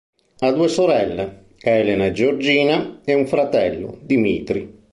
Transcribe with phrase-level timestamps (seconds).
[0.39, 4.87] Ha due sorelle, Helena e Georgina, e un fratello, Dimitri.